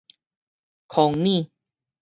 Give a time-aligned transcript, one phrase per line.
[0.87, 1.51] 空耳